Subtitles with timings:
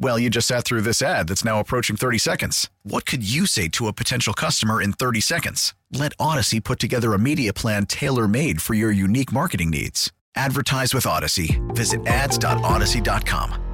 [0.00, 2.70] Well, you just sat through this ad that's now approaching 30 seconds.
[2.84, 5.74] What could you say to a potential customer in 30 seconds?
[5.92, 10.12] Let Odyssey put together a media plan tailor made for your unique marketing needs.
[10.36, 11.60] Advertise with Odyssey.
[11.68, 13.64] Visit ads.odyssey.com.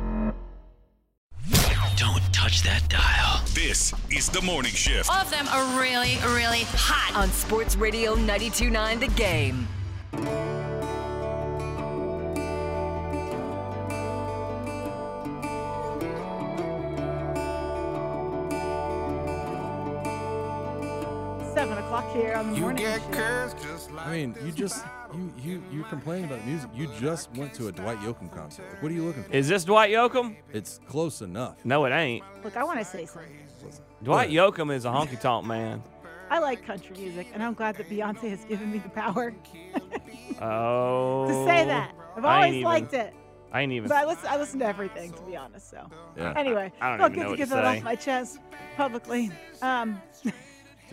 [1.97, 3.42] Don't touch that dial.
[3.55, 5.11] This is the morning shift.
[5.11, 7.14] All of them are really, really hot.
[7.14, 9.69] On Sports Radio 92.9 The Game.
[21.65, 22.84] Seven o'clock here on the morning.
[22.84, 23.98] show.
[23.98, 24.84] I mean, you just
[25.15, 26.69] you you you complaining about music.
[26.75, 28.67] You just went to a Dwight Yoakam concert.
[28.71, 29.33] Like, what are you looking for?
[29.33, 30.37] Is this Dwight Yoakam?
[30.53, 31.56] It's close enough.
[31.65, 32.23] No, it ain't.
[32.45, 33.31] Look, I want to say something.
[34.03, 35.83] Dwight Yoakam is a honky tonk man.
[36.29, 39.33] I like country music, and I'm glad that Beyonce has given me the power
[40.43, 41.27] Oh.
[41.28, 41.95] to say that.
[42.15, 43.15] I've I ain't always even- liked it.
[43.53, 43.89] I ain't even.
[43.89, 45.71] But I listen, I listen to everything, to be honest.
[45.71, 46.34] So, Yeah.
[46.37, 47.78] anyway, I don't felt even good know to what get to that say.
[47.78, 48.39] off my chest
[48.77, 49.31] publicly.
[49.62, 50.03] Um,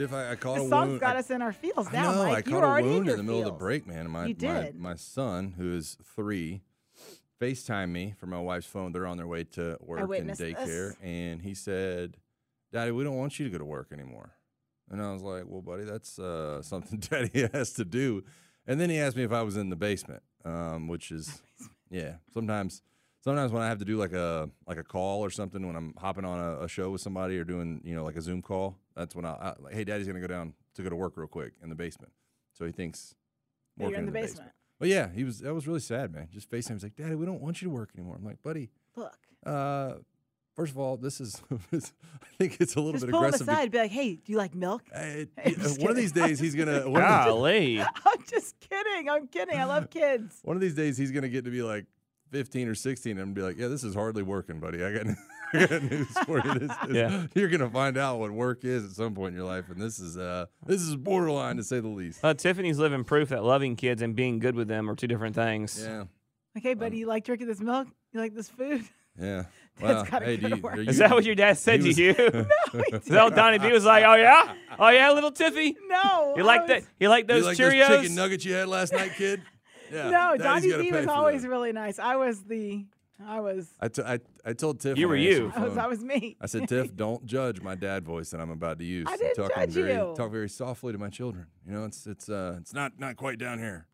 [0.02, 1.00] If I, I caught the a song's wound.
[1.00, 2.48] got I, us in our feels now, know, Mike.
[2.48, 4.10] I you caught a wound in, in the middle of the break, man.
[4.10, 4.80] My, You my did.
[4.80, 6.62] my son, who is three,
[7.42, 8.92] FaceTime me from my wife's phone.
[8.92, 10.98] They're on their way to work and witnessed daycare, this.
[11.02, 12.18] and he said,
[12.72, 14.32] "Daddy, we don't want you to go to work anymore."
[14.90, 18.24] And I was like, "Well, buddy, that's uh, something Daddy has to do."
[18.68, 21.42] And then he asked me if I was in the basement, um, which is,
[21.90, 22.16] yeah.
[22.32, 22.84] Sometimes,
[23.24, 25.94] sometimes when I have to do like a like a call or something, when I'm
[25.98, 28.78] hopping on a, a show with somebody or doing you know like a Zoom call,
[28.96, 31.28] that's when I, I like, hey, Daddy's gonna go down to go to work real
[31.28, 32.12] quick in the basement.
[32.54, 33.16] So he thinks
[33.78, 34.52] you're working in the basement.
[34.80, 36.28] But yeah, he was that was really sad, man.
[36.32, 36.74] Just FaceTime.
[36.74, 38.16] He's like, Daddy, we don't want you to work anymore.
[38.18, 39.16] I'm like, buddy, Look,
[39.46, 39.94] uh,
[40.56, 41.80] first of all, this is I
[42.38, 43.48] think it's a little just bit pull him aggressive.
[43.48, 43.72] aside.
[43.72, 44.84] Be like, hey, do you like milk?
[44.94, 45.00] Uh,
[45.46, 47.80] I'm just one of these days he's gonna one of, these, Golly.
[47.82, 49.10] I'm just kidding.
[49.10, 49.58] I'm kidding.
[49.58, 50.40] I love kids.
[50.44, 51.86] one of these days he's gonna get to be like
[52.32, 54.84] 15 or 16 and be like, yeah, this is hardly working, buddy.
[54.84, 55.06] I got,
[55.54, 56.54] I got news for you.
[56.60, 57.28] This is, Yeah.
[57.36, 60.00] You're gonna find out what work is at some point in your life, and this
[60.00, 62.20] is uh this is borderline to say the least.
[62.24, 65.36] Uh, Tiffany's living proof that loving kids and being good with them are two different
[65.36, 65.82] things.
[65.82, 66.06] Yeah,
[66.56, 67.88] Like, hey, buddy, you like drinking this milk?
[68.14, 68.84] You like this food?
[69.20, 69.44] yeah.
[69.80, 70.78] Dad's Well, hey, go do you, work.
[70.78, 72.18] are Is that what your dad said he to was-
[72.84, 72.90] you?
[72.98, 74.04] Is that what Donnie B was like?
[74.06, 75.76] Oh yeah, oh yeah, little Tiffy.
[75.88, 76.34] No.
[76.36, 76.84] You I like was- that?
[77.00, 77.88] You like You those like Cheerios?
[77.88, 79.42] those chicken nuggets you had last night, kid?
[79.94, 80.10] Yeah.
[80.10, 81.50] No, Daddy's Donnie B was always that.
[81.50, 82.00] really nice.
[82.00, 82.86] I was the,
[83.28, 84.98] I was, I, t- I, I told Tiff.
[84.98, 85.52] You were you.
[85.52, 86.38] the I was, I was me.
[86.42, 89.08] I said, Tiff, don't judge my dad voice that I'm about to use.
[89.10, 90.14] I didn't talking judge very, you.
[90.18, 91.48] Talk very softly to my children.
[91.66, 93.88] You know, it's it's uh it's not not quite down here.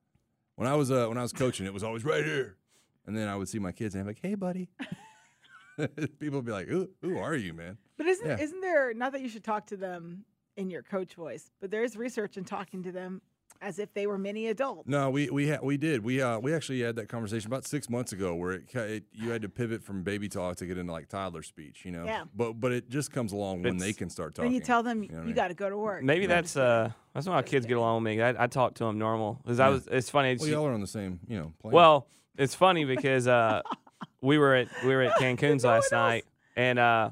[0.55, 2.57] When I was uh when I was coaching, it was always right here.
[3.05, 4.69] And then I would see my kids and I'm like, hey, buddy.
[6.19, 7.77] People would be like, who, who are you, man?
[7.97, 8.39] But isn't Yeah.
[8.39, 11.83] isn't there not that you should talk to them in your coach voice, but there
[11.83, 13.21] is research in talking to them
[13.61, 14.87] as if they were mini adults.
[14.87, 16.03] No, we we ha- we did.
[16.03, 19.29] We uh we actually had that conversation about six months ago where it, it you
[19.29, 22.05] had to pivot from baby talk to get into like toddler speech, you know.
[22.05, 22.25] Yeah.
[22.35, 24.51] But but it just comes along when they can start talking.
[24.51, 25.35] Then you tell them you, know what I mean?
[25.35, 26.03] got to go to work.
[26.03, 28.21] Maybe that's uh that's not how kids get along with me.
[28.21, 29.87] I, I talk to them normal because I was.
[29.87, 30.37] It's funny.
[30.39, 31.53] Well, y'all are on the same, you know.
[31.61, 31.73] Plane.
[31.73, 32.07] Well,
[32.37, 33.61] it's funny because uh,
[34.21, 36.25] we were at we were at Cancun's last night,
[36.55, 37.09] and uh,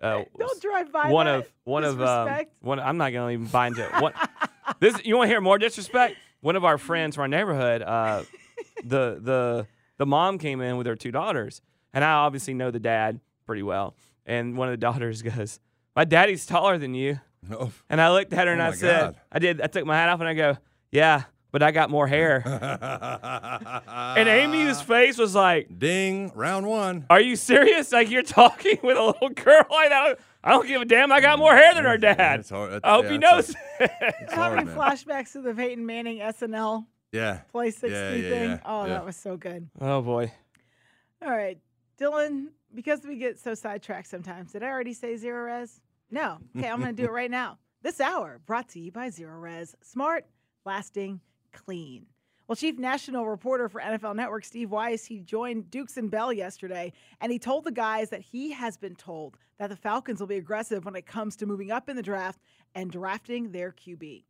[0.00, 1.34] uh, Don't drive by one that.
[1.40, 2.80] of one of um, one.
[2.80, 3.90] I'm not gonna even bind it.
[4.00, 4.14] What
[4.80, 5.04] this?
[5.04, 6.16] You want to hear more disrespect?
[6.40, 8.24] One of our friends from our neighborhood, uh,
[8.84, 9.66] the the
[9.96, 13.62] the mom came in with her two daughters, and I obviously know the dad pretty
[13.62, 13.94] well.
[14.26, 15.60] And one of the daughters goes,
[15.96, 17.20] "My daddy's taller than you."
[17.50, 17.70] Oh.
[17.90, 19.16] And I looked at her and Oh I said, God.
[19.32, 20.56] "I did." I took my hat off and I go,
[20.90, 21.24] "Yeah,
[21.54, 22.42] but I got more hair."
[24.16, 27.92] and Amy's face was like, "Ding, round one." Are you serious?
[27.92, 30.18] Like you're talking with a little girl like that?
[30.42, 31.12] I don't give a damn.
[31.12, 32.40] I got more hair than her dad.
[32.40, 32.80] It's hard.
[32.84, 33.54] I hope yeah, he knows.
[33.78, 33.90] hard.
[34.00, 34.76] I'm It's hard, having man.
[34.76, 37.40] flashbacks to the Peyton Manning SNL Yeah.
[37.52, 38.50] Play 60 Yeah, yeah, thing.
[38.50, 38.94] yeah, Oh, yeah.
[38.94, 39.70] that was so good.
[39.80, 40.30] oh boy.
[41.24, 41.58] All right,
[41.98, 45.80] Dylan, because we get so sidetracked sometimes, did I already say Zerorez?
[46.10, 46.38] No.
[46.58, 47.58] Okay, I'm going to do it right now.
[47.82, 49.74] This hour brought to you by Zerorez.
[49.82, 50.26] Smart,
[50.66, 51.20] lasting,
[51.54, 52.06] clean.
[52.46, 56.92] Well, chief national reporter for NFL Network, Steve Wyche, he joined Dukes and Bell yesterday,
[57.22, 60.36] and he told the guys that he has been told that the Falcons will be
[60.36, 62.40] aggressive when it comes to moving up in the draft
[62.74, 64.24] and drafting their QB.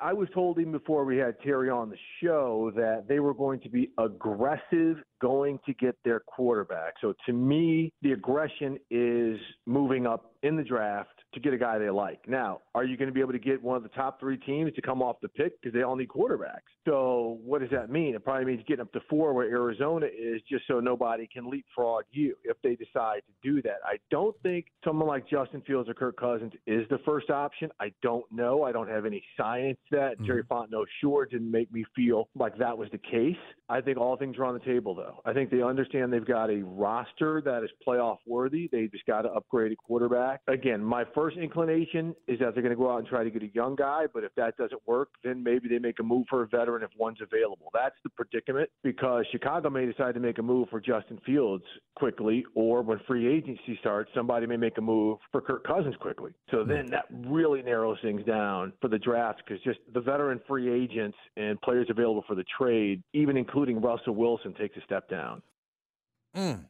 [0.00, 3.60] I was told even before we had Terry on the show that they were going
[3.60, 6.94] to be aggressive going to get their quarterback.
[7.00, 11.78] So to me, the aggression is moving up in the draft to get a guy
[11.78, 12.28] they like.
[12.28, 14.72] Now, are you going to be able to get one of the top three teams
[14.74, 16.70] to come off the pick because they all need quarterbacks?
[16.86, 18.14] So what does that mean?
[18.14, 22.04] It probably means getting up to four where Arizona is, just so nobody can leapfrog
[22.10, 23.78] you if they decide to do that.
[23.84, 27.70] I don't think someone like Justin Fields or Kirk Cousins is the first option.
[27.78, 28.64] I don't know.
[28.64, 30.26] I don't have any science that mm-hmm.
[30.26, 33.36] Terry Fontenot sure didn't make me feel like that was the case.
[33.68, 35.20] I think all things are on the table, though.
[35.24, 38.68] I think they understand they've got a roster that is playoff worthy.
[38.72, 40.40] They just got to upgrade a quarterback.
[40.48, 43.42] Again, my first inclination is that they're going to go out and try to get
[43.42, 46.42] a young guy, but if that doesn't work, then maybe they make a move for
[46.42, 47.70] a veteran if one's available.
[47.74, 51.64] That's the predicament because Chicago may decide to make a move for Justin Fields
[51.96, 56.32] quickly, or when free agency starts, somebody may make a move for Kirk Cousins quickly.
[56.50, 60.70] So then that really narrows things down for the draft because just the veteran free
[60.72, 65.42] agents and players available for the trade, even including Russell Wilson, takes a step down.
[66.36, 66.64] Mm.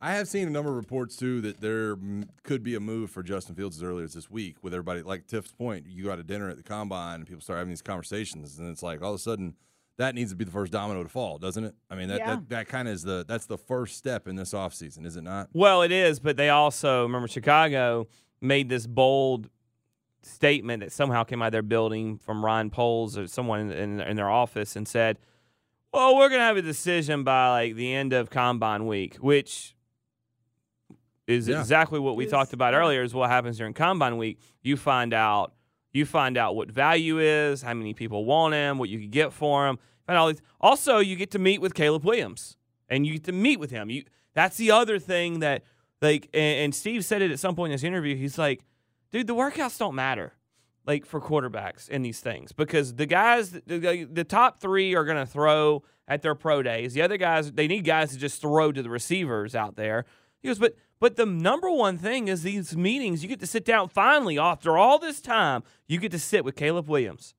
[0.00, 1.96] I have seen a number of reports too that there
[2.44, 4.56] could be a move for Justin Fields as early as this week.
[4.62, 7.40] With everybody, like Tiff's point, you go out to dinner at the combine and people
[7.40, 9.54] start having these conversations, and it's like all of a sudden
[9.96, 11.74] that needs to be the first domino to fall, doesn't it?
[11.90, 12.36] I mean, that yeah.
[12.36, 15.22] that, that kind of is the that's the first step in this offseason, is it
[15.22, 15.48] not?
[15.52, 18.06] Well, it is, but they also remember Chicago
[18.40, 19.50] made this bold
[20.22, 24.00] statement that somehow came out of their building from Ryan Poles or someone in, in,
[24.00, 25.18] in their office and said,
[25.92, 29.74] "Well, we're going to have a decision by like the end of combine week," which
[31.28, 31.60] is yeah.
[31.60, 34.40] exactly what we talked about earlier is what happens during combine week.
[34.62, 35.52] You find out
[35.92, 39.32] you find out what value is how many people want him what you can get
[39.32, 40.40] for him and all these.
[40.60, 42.56] Also you get to meet with caleb williams
[42.88, 43.90] and you get to meet with him.
[43.90, 44.04] You
[44.34, 45.62] that's the other thing that
[46.00, 48.16] like and, and steve said it at some point in this interview.
[48.16, 48.64] He's like
[49.12, 50.32] dude the workouts don't matter
[50.86, 55.18] like for quarterbacks in these things because the guys the, the top three are going
[55.18, 56.94] to throw at their pro days.
[56.94, 60.06] The other guys they need guys to just throw to the receivers out there.
[60.40, 63.64] He goes but but the number one thing is these meetings, you get to sit
[63.64, 67.34] down finally after all this time, you get to sit with Caleb Williams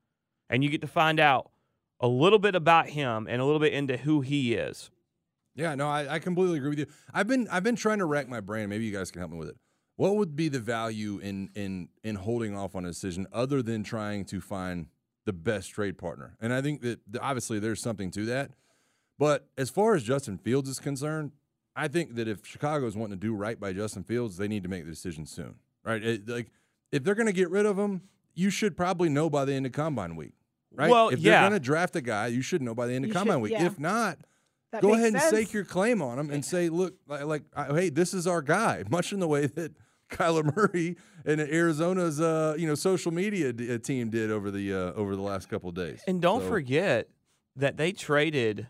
[0.49, 1.51] and you get to find out
[1.99, 4.89] a little bit about him and a little bit into who he is.
[5.55, 6.85] Yeah, no, I, I completely agree with you.
[7.13, 8.69] I've been I've been trying to rack my brain.
[8.69, 9.57] Maybe you guys can help me with it.
[9.97, 13.83] What would be the value in in in holding off on a decision other than
[13.83, 14.87] trying to find
[15.25, 16.37] the best trade partner?
[16.39, 18.51] And I think that obviously there's something to that.
[19.17, 21.33] But as far as Justin Fields is concerned,
[21.75, 24.63] I think that if Chicago is wanting to do right by Justin Fields, they need
[24.63, 26.03] to make the decision soon, right?
[26.03, 26.51] It, like
[26.91, 28.01] if they're going to get rid of him,
[28.33, 30.33] you should probably know by the end of combine week,
[30.73, 30.89] right?
[30.89, 33.09] Well, if they're going to draft a guy, you should know by the end of
[33.09, 33.51] you combine should, week.
[33.53, 33.65] Yeah.
[33.65, 34.17] If not,
[34.71, 35.23] that go ahead sense.
[35.23, 38.41] and stake your claim on him and say, look, like, like, hey, this is our
[38.41, 39.73] guy, much in the way that
[40.09, 44.73] Kyler Murray and Arizona's uh, you know social media d- uh, team did over the
[44.73, 46.01] uh, over the last couple of days.
[46.07, 46.47] And don't so.
[46.47, 47.09] forget
[47.55, 48.67] that they traded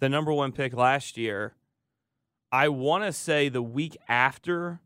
[0.00, 1.54] the number one pick last year
[2.54, 4.80] I want to say the week after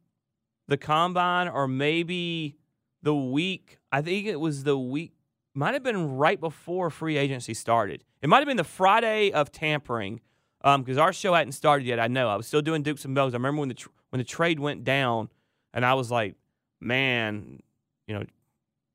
[0.68, 2.56] the combine, or maybe
[3.02, 3.78] the week.
[3.92, 5.12] I think it was the week.
[5.52, 8.04] Might have been right before free agency started.
[8.22, 10.20] It might have been the Friday of tampering,
[10.62, 12.00] because um, our show hadn't started yet.
[12.00, 13.34] I know I was still doing Dukes and Bells.
[13.34, 15.28] I remember when the tr- when the trade went down,
[15.74, 16.36] and I was like,
[16.80, 17.60] man,
[18.06, 18.24] you know,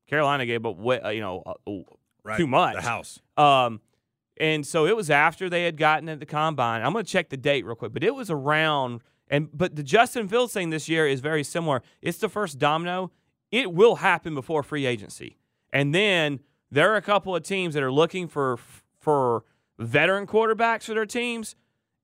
[0.08, 1.74] Carolina gave up, uh, you know, uh,
[2.24, 2.38] right.
[2.40, 2.78] too much.
[2.78, 3.20] The house.
[3.38, 3.82] Um,
[4.38, 6.82] and so it was after they had gotten at the combine.
[6.82, 9.02] I'm going to check the date real quick, but it was around.
[9.30, 11.82] And but the Justin Fields thing this year is very similar.
[12.02, 13.12] It's the first domino.
[13.52, 15.38] It will happen before free agency,
[15.72, 16.40] and then
[16.72, 18.58] there are a couple of teams that are looking for
[19.00, 19.44] for
[19.78, 21.56] veteran quarterbacks for their teams,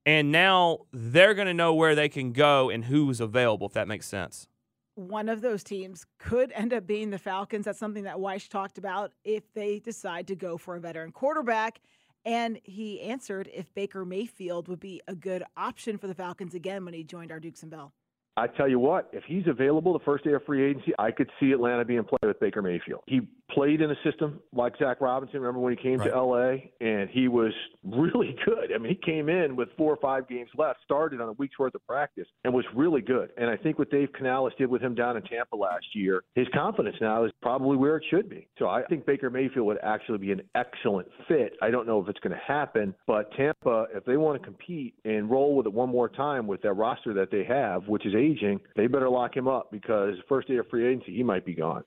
[0.06, 3.68] and now they're going to know where they can go and who's available.
[3.68, 4.48] If that makes sense.
[4.96, 7.66] One of those teams could end up being the Falcons.
[7.66, 11.80] That's something that Wyche talked about if they decide to go for a veteran quarterback.
[12.26, 16.86] And he answered if Baker Mayfield would be a good option for the Falcons again
[16.86, 17.94] when he joined our Dukes and Bell.
[18.38, 21.30] I tell you what, if he's available the first day of free agency, I could
[21.40, 23.04] see Atlanta being played with Baker Mayfield.
[23.08, 25.40] He played in a system like Zac Robinson.
[25.42, 26.12] Remember when he came right.
[26.12, 27.54] to LA and he was
[27.84, 28.72] really good.
[28.74, 31.58] I mean, he came in with four or five games left, started on a week's
[31.60, 33.32] worth of practice, and was really good.
[33.38, 36.48] And I think what Dave Canales did with him down in Tampa last year, his
[36.54, 38.48] confidence now is probably where it should be.
[38.58, 41.54] So I think Baker Mayfield would actually be an excellent fit.
[41.62, 44.96] I don't know if it's going to happen, but Tampa, if they want to compete
[45.06, 48.14] and roll with it one more time with that roster that they have, which is
[48.16, 51.54] aging, they better lock him up because first day of free agency, he might be
[51.54, 51.84] gone.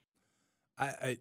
[0.79, 1.19] I, I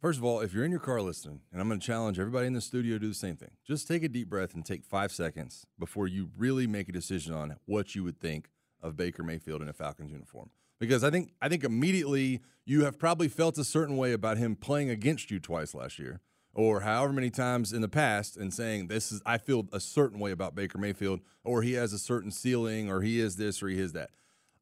[0.00, 2.46] First of all, if you're in your car listening, and I'm going to challenge everybody
[2.46, 4.82] in the studio to do the same thing, just take a deep breath and take
[4.82, 8.48] five seconds before you really make a decision on what you would think
[8.82, 10.48] of Baker Mayfield in a Falcons uniform.
[10.78, 14.56] Because I think I think immediately you have probably felt a certain way about him
[14.56, 16.22] playing against you twice last year,
[16.54, 20.18] or however many times in the past, and saying this is I feel a certain
[20.18, 23.68] way about Baker Mayfield, or he has a certain ceiling, or he is this, or
[23.68, 24.12] he is that.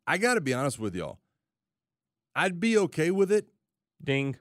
[0.04, 1.20] I got to be honest with y'all.
[2.34, 3.46] I'd be okay with it.
[4.02, 4.36] Ding.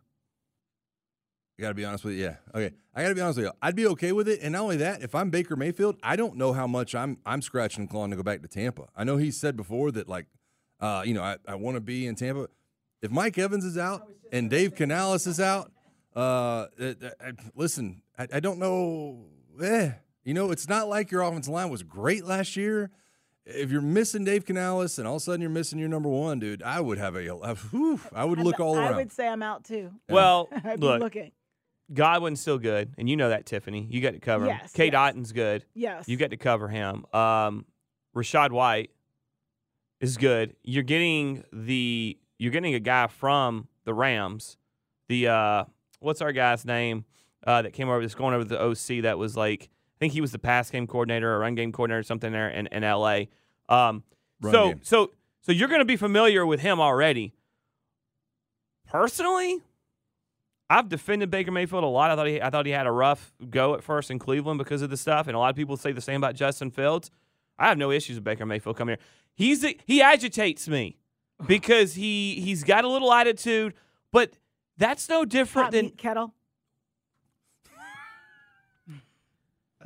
[1.57, 2.23] I got to be honest with you.
[2.25, 2.35] Yeah.
[2.53, 2.75] Okay.
[2.93, 3.51] I got to be honest with you.
[3.61, 4.39] I'd be okay with it.
[4.41, 7.41] And not only that, if I'm Baker Mayfield, I don't know how much I'm I'm
[7.41, 8.87] scratching and clawing to go back to Tampa.
[8.95, 10.27] I know he said before that like,
[10.79, 12.47] uh, you know, I, I want to be in Tampa.
[13.01, 15.71] If Mike Evans is out and Dave Canales is out,
[16.15, 16.67] uh,
[17.55, 19.25] listen, I, I don't know.
[19.61, 19.91] Eh,
[20.23, 22.91] you know, it's not like your offensive line was great last year
[23.47, 26.39] if you're missing Dave Canales and all of a sudden you're missing your number one,
[26.39, 28.93] dude, I would have a, a whew, I would look all around.
[28.93, 29.91] I would say I'm out too.
[30.09, 31.31] Well, I'd look, be looking.
[31.93, 33.87] Godwin's still good, and you know that, Tiffany.
[33.89, 34.57] You got to cover him.
[34.61, 34.99] Yes, Cade yes.
[34.99, 35.63] Otton's good.
[35.73, 36.07] Yes.
[36.07, 37.05] You got to cover him.
[37.13, 37.65] Um,
[38.15, 38.91] Rachaad White
[40.01, 40.55] is good.
[40.63, 44.57] You're getting the you're getting a guy from the Rams.
[45.07, 45.63] The uh,
[45.99, 47.05] what's our guy's name
[47.45, 50.21] uh, that came over that's going over the OC that was like I think he
[50.21, 53.21] was the pass game coordinator or run game coordinator or something there in, in LA.
[53.67, 54.03] Um,
[54.43, 54.79] so game.
[54.83, 55.11] so
[55.41, 57.33] so you're going to be familiar with him already.
[58.87, 59.63] Personally,
[60.69, 62.11] I've defended Baker Mayfield a lot.
[62.11, 64.83] I thought he I thought he had a rough go at first in Cleveland because
[64.83, 67.09] of the stuff, and a lot of people say the same about Justin Fields.
[67.57, 69.05] I have no issues with Baker Mayfield coming here.
[69.33, 70.97] He's he agitates me
[71.47, 73.73] because he he's got a little attitude,
[74.11, 74.33] but
[74.77, 76.35] that's no different Hot than meat kettle.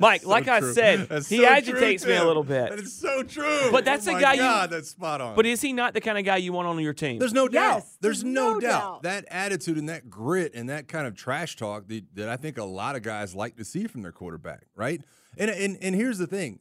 [0.02, 0.22] Mike.
[0.22, 2.70] So like I said, That's he so true, agitates me a little bit.
[2.70, 3.70] That is so true.
[3.70, 4.76] But that's oh a my guy God, you.
[4.76, 5.34] that's spot on.
[5.34, 7.18] But is he not the kind of guy you want on your team?
[7.18, 7.76] There's no doubt.
[7.76, 8.68] Yes, there's, there's no, no doubt.
[8.80, 9.02] doubt.
[9.04, 12.58] that attitude and that grit and that kind of trash talk that, that I think
[12.58, 15.00] a lot of guys like to see from their quarterback, right?
[15.38, 16.58] And and and here's the thing.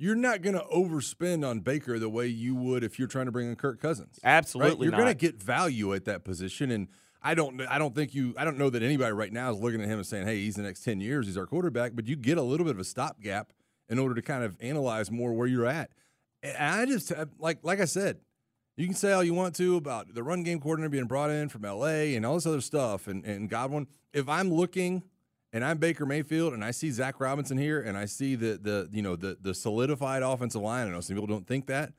[0.00, 3.32] You're not going to overspend on Baker the way you would if you're trying to
[3.32, 4.20] bring in Kirk Cousins.
[4.22, 4.30] right?
[4.30, 4.98] Absolutely You're not.
[4.98, 6.86] going to get value at that position and
[7.22, 9.80] I don't I don't think you I don't know that anybody right now is looking
[9.80, 12.16] at him and saying, "Hey, he's the next 10 years, he's our quarterback," but you
[12.16, 13.52] get a little bit of a stopgap
[13.88, 15.90] in order to kind of analyze more where you're at.
[16.42, 18.18] And I just uh, like like I said,
[18.76, 21.48] you can say all you want to about the run game coordinator being brought in
[21.48, 23.88] from LA and all this other stuff and, and Godwin.
[24.12, 25.02] If I'm looking
[25.52, 28.88] and I'm Baker Mayfield and I see Zac Robinson here and I see the the
[28.92, 31.92] you know the the solidified offensive line, I know some people don't think that.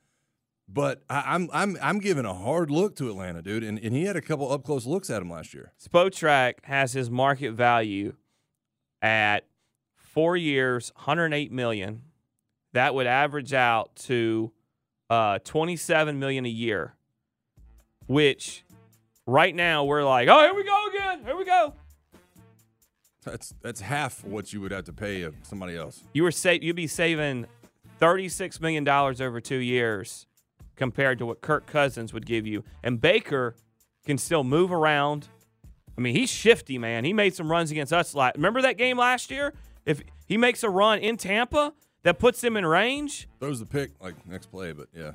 [0.72, 4.04] But I, I'm I'm I'm giving a hard look to Atlanta, dude, and, and he
[4.04, 5.72] had a couple up close looks at him last year.
[5.82, 8.14] Spotrac has his market value
[9.02, 9.46] at
[9.96, 12.02] four years, 108 million.
[12.72, 14.52] That would average out to
[15.08, 16.94] uh, 27 million a year,
[18.06, 18.64] which
[19.26, 21.24] right now we're like, oh, here we go again.
[21.24, 21.74] Here we go.
[23.24, 26.04] That's that's half what you would have to pay somebody else.
[26.12, 27.46] You were sa- you'd be saving
[27.98, 30.26] 36 million dollars over two years
[30.80, 33.54] compared to what Kirk Cousins would give you, and Baker
[34.06, 35.28] can still move around.
[35.96, 37.04] I mean, he's shifty, man.
[37.04, 38.14] He made some runs against us.
[38.14, 39.52] la- Remember that game last year?
[39.84, 43.90] If he makes a run in Tampa that puts him in range, Throws the pick
[44.00, 45.12] like next play, but yeah.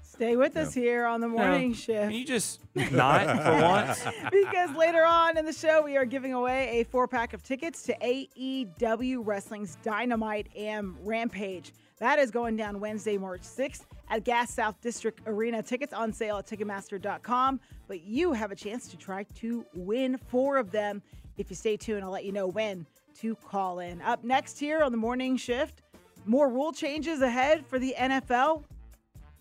[0.00, 1.74] Stay with us here on the morning No.
[1.74, 2.02] shift.
[2.02, 2.60] Can you just
[2.92, 4.04] not for once?
[4.30, 7.82] because later on in the show, we are giving away a four pack of tickets
[7.82, 11.72] to AEW Wrestling's Dynamite and Rampage.
[11.98, 15.62] That is going down Wednesday, March 6th at Gas South District Arena.
[15.62, 20.56] Tickets on sale at Ticketmaster.com, but you have a chance to try to win four
[20.56, 21.02] of them.
[21.36, 22.86] If you stay tuned, I'll let you know when
[23.20, 24.02] to call in.
[24.02, 25.82] Up next here on the morning shift,
[26.26, 28.64] more rule changes ahead for the NFL.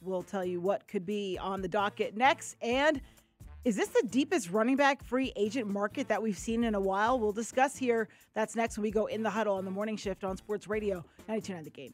[0.01, 2.55] We'll tell you what could be on the docket next.
[2.61, 3.01] And
[3.63, 7.17] is this the deepest running back free agent market that we've seen in a while?
[7.17, 8.09] We'll discuss here.
[8.33, 10.97] That's next when we go in the huddle on the morning shift on Sports Radio
[11.27, 11.93] 929 The Game.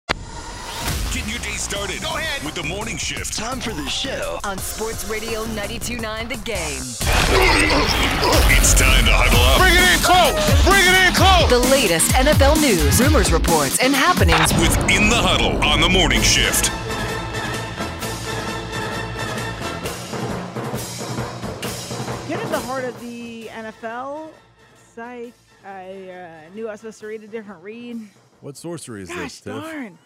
[1.71, 2.01] Get your day started.
[2.03, 3.37] Go ahead with the morning shift.
[3.37, 4.39] Time for the show.
[4.43, 6.81] On Sports Radio 92.9 The Game.
[8.57, 9.57] It's time to huddle up.
[9.57, 10.35] Bring it in close.
[10.67, 11.49] Bring it in close.
[11.49, 14.51] The latest NFL news, rumors, reports, and happenings.
[14.59, 16.69] within the Huddle on the morning shift.
[22.27, 24.29] Get in the heart of the NFL.
[24.93, 25.33] Psych.
[25.65, 28.01] I uh, knew I was supposed to read a different read.
[28.41, 29.53] What sorcery is Gosh this, Tiff?
[29.53, 29.97] darn.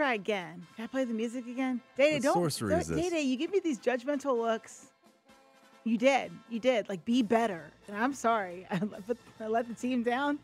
[0.00, 0.66] Try again.
[0.76, 1.78] Can I play the music again?
[1.94, 2.32] Day What don't.
[2.32, 3.04] sorcery is don't- this?
[3.10, 4.86] Day-Day, you give me these judgmental looks.
[5.84, 6.32] You did.
[6.48, 6.88] You did.
[6.88, 7.70] Like, be better.
[7.86, 8.66] And I'm sorry.
[8.70, 10.38] I let, the- I let the team down.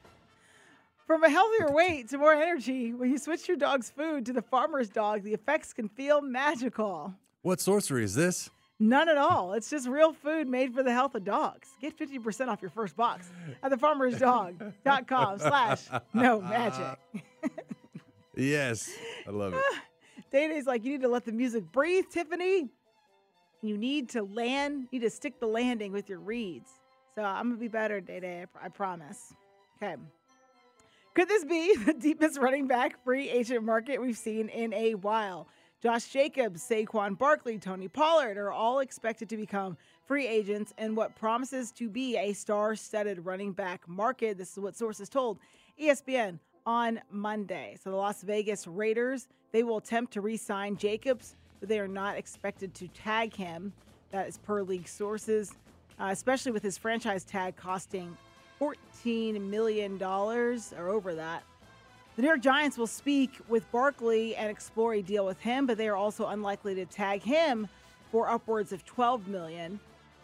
[1.07, 4.43] From a healthier weight to more energy, when you switch your dog's food to the
[4.43, 7.15] farmer's dog, the effects can feel magical.
[7.41, 8.51] What sorcery is this?
[8.79, 9.55] None at all.
[9.55, 11.71] It's just real food made for the health of dogs.
[11.81, 13.31] Get 50% off your first box
[13.63, 16.99] at thefarmersdog.com slash no magic.
[18.37, 18.95] Yes,
[19.27, 19.63] I love it.
[20.31, 22.69] Day Day's like, you need to let the music breathe, Tiffany.
[23.63, 26.71] You need to land, you need to stick the landing with your reads.
[27.15, 29.33] So I'm to be better, Day, I, promise.
[29.83, 29.97] Okay.
[31.15, 35.49] Could this be the deepest running back free agent market we've seen in a while?
[35.83, 39.77] Josh Jacobs, Saquon Barkley, Tony Pollard are all expected to become
[40.07, 44.37] free agents in what promises to be a star studded running back market.
[44.37, 45.39] This is what sources told
[45.81, 47.77] ESPN on Monday.
[47.83, 51.89] So the Las Vegas Raiders, they will attempt to re sign Jacobs, but they are
[51.89, 53.73] not expected to tag him.
[54.11, 55.55] That is per league sources,
[56.01, 58.17] uh, especially with his franchise tag costing
[58.61, 61.43] $14 million or over that.
[62.17, 65.77] The New York Giants will speak with Barkley and explore a deal with him, but
[65.77, 67.69] they are also unlikely to tag him
[68.11, 69.79] for upwards of 12 million.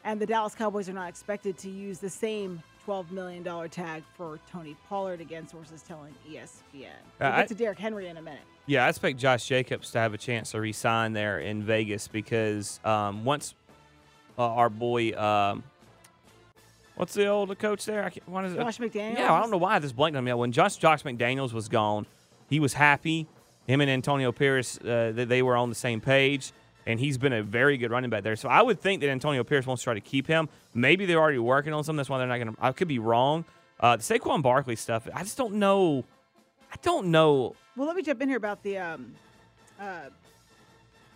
[0.04, 4.02] And the Dallas Cowboys are not expected to use the same 12 million dollar tag
[4.16, 6.88] for Tony Pollard again, sources telling ESPN.
[7.20, 8.40] We'll Uh, get to Derrick Henry in a minute.
[8.66, 12.80] Yeah, I expect Josh Jacobs to have a chance to re-sign there in Vegas because
[12.84, 13.54] um, once
[14.38, 15.62] uh, our boy, um,
[16.96, 18.04] what's the old coach there?
[18.04, 18.56] I can't, what is it?
[18.56, 19.18] Josh McDaniels?
[19.18, 20.32] Yeah, I don't know why this blanked on me.
[20.32, 22.06] When Josh Josh McDaniels was gone,
[22.48, 23.26] he was happy.
[23.66, 26.52] Him and Antonio Pierce, uh, they, they were on the same page,
[26.86, 28.36] and he's been a very good running back there.
[28.36, 30.48] So I would think that Antonio Pierce wants to try to keep him.
[30.74, 31.98] Maybe they're already working on something.
[31.98, 32.56] That's why they're not going to.
[32.60, 33.44] I could be wrong.
[33.80, 36.04] Uh, the Saquon Barkley stuff, I just don't know.
[36.72, 37.54] I don't know.
[37.76, 39.14] Well, let me jump in here about the um,
[39.80, 40.08] uh,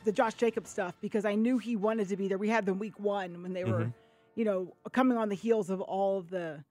[0.05, 2.39] the Josh Jacobs stuff because I knew he wanted to be there.
[2.39, 3.93] We had them week one when they were, Mhm.
[4.35, 6.63] you know, coming on the heels of all of the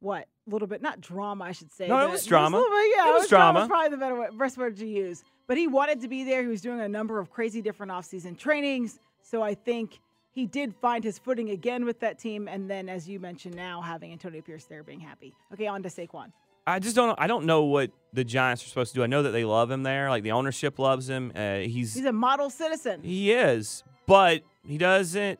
[0.00, 1.88] what little bit not drama I should say.
[1.88, 2.58] No, it was drama.
[2.58, 3.60] little bit- yeah, It was drama.
[3.60, 3.68] drama.
[3.68, 5.24] Probably the better word, best word to use.
[5.46, 6.42] But he wanted to be there.
[6.42, 8.98] He was doing a number of crazy different offseason trainings.
[9.22, 10.00] So I think
[10.32, 12.48] he did find his footing again with that team.
[12.48, 15.34] And then, as you mentioned, now having Antonio Pierce there, being happy.
[15.52, 16.32] Okay, on to Saquon.
[16.66, 17.14] I just don't.
[17.20, 19.02] I don't know what the Giants are supposed to do.
[19.02, 20.08] I know that they love him there.
[20.08, 21.30] Like the ownership loves him.
[21.34, 23.02] Uh, he's He's a model citizen.
[23.02, 25.38] he is, but he doesn't.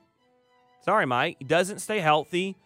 [0.85, 1.37] Sorry, Mike.
[1.39, 2.57] He doesn't stay healthy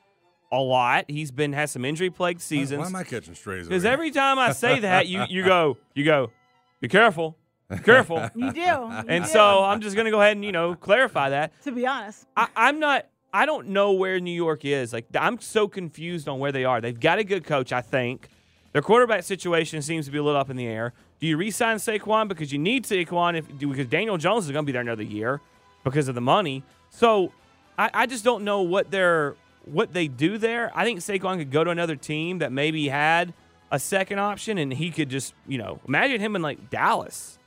[0.50, 1.04] a lot.
[1.08, 2.80] He's been has some injury plagued seasons.
[2.80, 3.66] why am I catching strays?
[3.66, 6.30] Because every time I say that, you you go you go,
[6.80, 7.36] be careful,
[7.70, 8.28] be careful.
[8.34, 8.60] You do.
[8.60, 8.66] You
[9.08, 9.30] and do.
[9.30, 11.52] so I'm just gonna go ahead and you know clarify that.
[11.64, 13.06] to be honest, I, I'm not.
[13.32, 14.92] I don't know where New York is.
[14.92, 16.80] Like I'm so confused on where they are.
[16.80, 18.28] They've got a good coach, I think.
[18.72, 20.92] Their quarterback situation seems to be a little up in the air.
[21.20, 24.66] Do you re-sign Saquon because you need Saquon if because Daniel Jones is going to
[24.66, 25.40] be there another year
[25.84, 26.62] because of the money?
[26.90, 27.32] So
[27.78, 29.36] I, I just don't know what they're
[29.70, 30.70] what they do there.
[30.74, 33.32] I think Saquon could go to another team that maybe had
[33.70, 37.38] a second option and he could just you know imagine him in like Dallas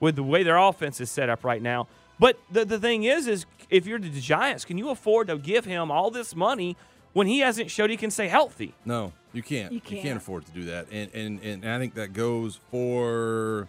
[0.00, 1.86] with the way their offense is set up right now.
[2.18, 5.64] But the, the thing is, is if you're the Giants, can you afford to give
[5.64, 6.76] him all this money
[7.12, 8.74] when he hasn't showed he can stay healthy?
[8.84, 9.70] No, you can't.
[9.72, 10.02] You You can't.
[10.02, 10.86] can't, afford to do that.
[10.90, 13.68] And, and and I think that goes for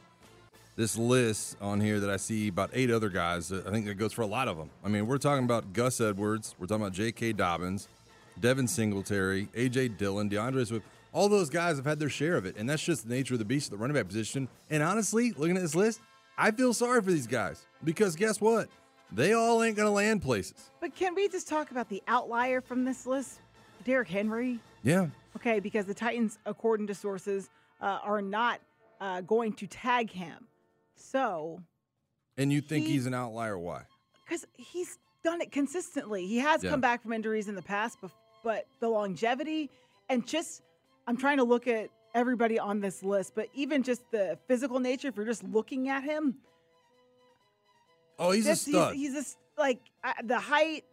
[0.75, 3.51] this list on here that I see about eight other guys.
[3.51, 4.69] I think that goes for a lot of them.
[4.83, 6.55] I mean, we're talking about Gus Edwards.
[6.57, 7.33] We're talking about J.K.
[7.33, 7.87] Dobbins,
[8.39, 9.89] Devin Singletary, A.J.
[9.89, 10.85] Dillon, D'Andre Swift.
[11.11, 13.39] All those guys have had their share of it, and that's just the nature of
[13.39, 14.47] the beast of the running back position.
[14.69, 15.99] And honestly, looking at this list,
[16.37, 18.69] I feel sorry for these guys because guess what?
[19.11, 20.69] They all ain't gonna land places.
[20.79, 23.39] but can we just talk about the outlier from this list,
[23.83, 24.59] Derrick Henry?
[24.83, 27.49] Yeah, Okay, because the Titans, according to sources,
[27.81, 28.59] uh, are not
[29.01, 30.47] uh, going to tag him.
[30.95, 31.61] So,
[32.37, 33.57] and you think He- he's an outlier?
[33.57, 33.83] Why?
[34.25, 36.69] because he's done it consistently, he has Yeah.
[36.71, 37.97] come back from injuries in the past,
[38.43, 39.69] but the longevity
[40.09, 40.61] and just,
[41.07, 45.09] I'm trying to look at everybody on this list, but even just the physical nature,
[45.09, 46.35] if you're just looking at him,
[48.19, 48.95] Oh, he's a stud.
[48.95, 50.83] He's, he's a like uh, the height,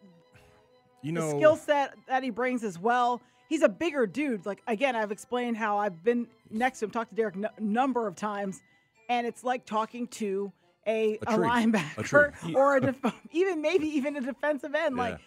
[1.03, 3.21] you the know, skill set that he brings as well.
[3.49, 4.47] He's a bigger dude.
[4.47, 8.07] Like again, I've explained how I've been next to him, talked to Derrick a number
[8.07, 8.61] of times,
[9.09, 10.53] and it's like talking to
[10.87, 11.47] a, A a, tree.
[11.47, 14.97] A linebacker or a def- even maybe even a defensive end.
[14.97, 15.19] Like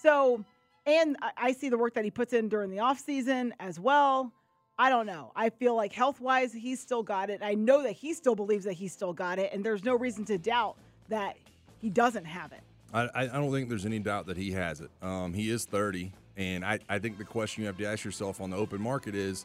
[0.00, 0.44] so,
[0.88, 4.32] and I, see the work that he puts in during the offseason as well.
[4.78, 5.32] I don't know.
[5.36, 7.40] I feel like health wise, he's still got it.
[7.42, 10.24] I know that he still believes that he's still got it, and there's no reason
[10.26, 10.76] to doubt
[11.08, 11.36] that
[11.80, 12.60] he doesn't have it.
[12.94, 14.90] I, I I don't think there's any doubt that he has it.
[15.02, 18.40] Um, he is 30, and I, I think the question you have to ask yourself
[18.40, 19.44] on the open market is,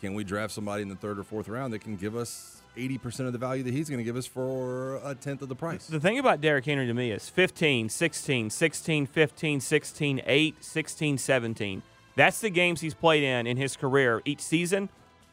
[0.00, 3.20] can we draft somebody in the third or fourth round that can give us 80%
[3.20, 5.86] of the value that he's going to give us for a tenth of the price?
[5.86, 11.18] The thing about Derrick Henry to me is 15, 16, 16, 15, 16, 8, 16,
[11.18, 11.82] 17.
[12.14, 14.88] That's the games he's played in in his career each season.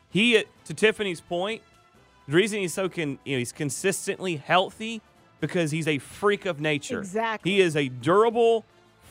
[0.09, 1.61] He, to Tiffany's point,
[2.27, 5.01] the reason he's so can you know he's consistently healthy
[5.39, 6.99] because he's a freak of nature.
[6.99, 7.51] Exactly.
[7.51, 8.65] He is a durable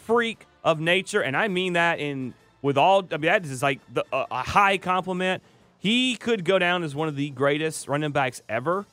[0.06, 3.06] freak of nature, and I mean that in with all.
[3.10, 5.42] I mean that is like the, a, a high compliment.
[5.78, 8.86] He could go down as one of the greatest running backs ever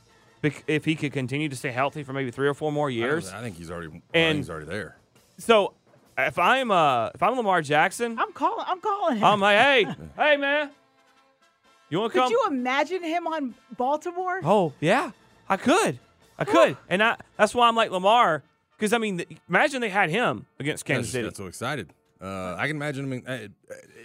[0.67, 3.29] if he could continue to stay healthy for maybe three or four more years.
[3.29, 4.01] don't- I think he's already.
[4.13, 4.95] And- he's already there.
[5.37, 5.73] So
[6.17, 8.65] if I'm uh if I'm Lamar Jackson, I'm calling.
[8.67, 9.23] I'm calling him.
[9.23, 9.85] I'm like, hey,
[10.17, 10.69] hey man,
[11.89, 12.27] you want to come?
[12.27, 14.41] Could you imagine him on Baltimore?
[14.43, 15.11] Oh yeah,
[15.47, 15.97] I could,
[16.37, 18.43] I could, and I, that's why I'm like Lamar
[18.77, 21.29] because I mean, th- imagine they had him against Kansas That's- City.
[21.29, 21.93] Got so excited.
[22.21, 23.23] Uh, I can imagine him.
[23.25, 23.55] in-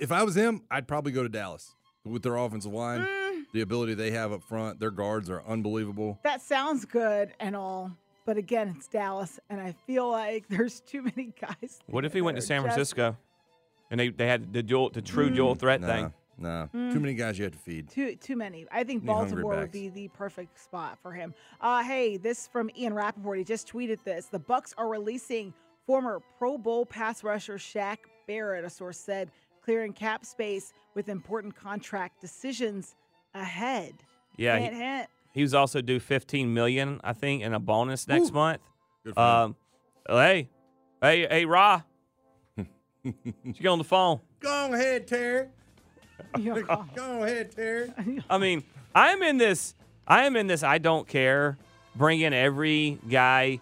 [0.00, 1.74] If I was him, I'd probably go to Dallas
[2.04, 3.44] with their offensive line, Mm.
[3.52, 4.78] the ability they have up front.
[4.78, 6.18] Their guards are unbelievable.
[6.22, 7.90] That sounds good and all,
[8.26, 11.80] but again, it's Dallas, and I feel like there's too many guys.
[11.86, 13.16] What if he went to that are San just- Francisco,
[13.90, 15.34] and they, they had the dual, the true Mm.
[15.36, 16.12] dual threat Nah, thing?
[16.38, 16.66] nah.
[16.68, 16.92] Mm.
[16.92, 17.88] Too many guys you have to feed.
[17.88, 18.66] Too too many.
[18.70, 21.32] I think Need Baltimore would be the perfect spot for him.
[21.60, 23.38] Uh, hey, this from Ian Rapoport.
[23.38, 24.26] He just tweeted this.
[24.26, 25.52] The Bucks are releasing
[25.86, 29.30] former Pro Bowl pass rusher Shaq Barrett, a source said,
[29.62, 32.94] clearing cap space with important contract decisions
[33.34, 33.94] ahead.
[34.36, 35.08] Yeah, Hint, he, hint.
[35.32, 38.34] he was also due 15 million, I think, in a bonus next Ooh.
[38.34, 38.60] month.
[39.04, 39.26] Good for him.
[39.26, 39.56] Um,
[40.08, 40.48] hey,
[41.02, 41.82] hey, hey, Ra,
[42.56, 43.14] you
[43.52, 44.20] get on the phone.
[44.40, 45.48] Go ahead, Terry.
[46.44, 47.92] Go ahead, Terry.
[48.30, 49.74] I mean, I'm in this.
[50.06, 50.62] I am in this.
[50.62, 51.56] I don't care.
[51.96, 53.60] Bring in every guy.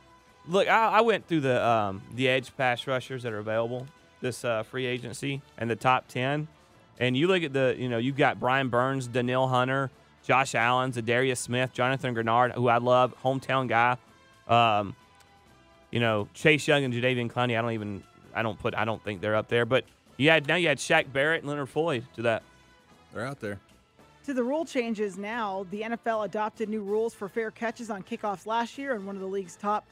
[0.49, 3.87] Look, I, I went through the um, the edge pass rushers that are available
[4.21, 6.49] this uh, free agency and the top ten,
[6.99, 7.77] and you look at the.
[7.79, 9.91] You know, you've got Brian Burns, Danielle Hunter,
[10.25, 13.97] Josh Allen, Za'Darius Smith, Jonathan Greenard, who I love, hometown guy.
[14.49, 14.97] Um,
[15.91, 17.59] you know, Chase Young and Jadeveon Clowney.
[17.59, 18.03] I don't even.
[18.35, 18.75] I don't put.
[18.75, 19.65] I don't think they're up there.
[19.65, 19.85] But
[20.17, 22.43] you had now you had Shaq Barrett and Leonard Floyd to that.
[23.13, 23.61] They're out there.
[24.25, 28.47] To the rule changes now, the NFL adopted new rules for fair catches on kickoffs
[28.47, 29.85] last year, and one of the league's top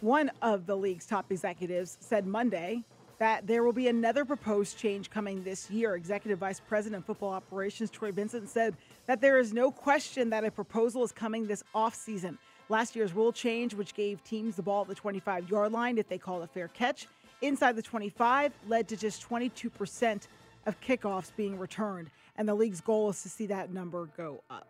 [0.00, 2.84] one of the league's top executives said Monday
[3.18, 5.94] that there will be another proposed change coming this year.
[5.94, 8.76] Executive Vice President of Football Operations Troy Vincent said
[9.06, 12.36] that there is no question that a proposal is coming this offseason.
[12.68, 16.08] Last year's rule change, which gave teams the ball at the 25 yard line if
[16.08, 17.06] they call a fair catch
[17.40, 20.26] inside the 25, led to just 22%
[20.66, 22.10] of kickoffs being returned.
[22.36, 24.66] And the league's goal is to see that number go up.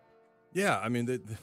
[0.52, 1.38] Yeah, I mean, the, the-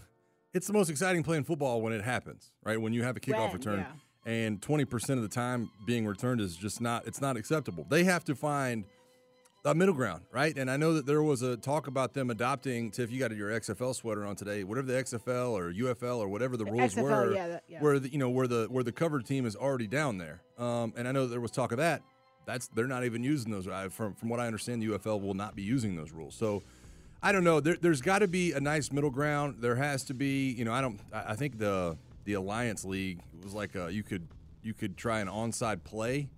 [0.54, 2.80] it's the most exciting play in football when it happens, right?
[2.80, 3.80] When you have a kickoff When, return,
[4.26, 4.32] yeah.
[4.32, 7.86] and 20% of the time being returned is just not, it's not acceptable.
[7.90, 8.86] They have to find
[9.64, 10.58] a middle ground, right?
[10.58, 13.52] And I know that there was a talk about them adopting, Tiff, you got your
[13.52, 17.34] XFL sweater on today, whatever the XFL or UFL or whatever the rules XFL, were,
[17.34, 17.80] yeah, that- yeah.
[17.80, 20.42] where the, you know where the where the covered team is already down there.
[20.58, 22.02] Um, and I know there was talk of that.
[22.48, 23.68] That's they're not even using those.
[23.68, 26.34] I, from from what I understand, the UFL will not be using those rules.
[26.34, 26.64] So
[27.24, 27.60] I don't know.
[27.60, 29.58] There, there's got to be a nice middle ground.
[29.60, 30.52] There has to be.
[30.52, 31.00] You know, I don't.
[31.14, 34.28] I I think the the Alliance League was like a, you could
[34.64, 36.30] you could try an onside play.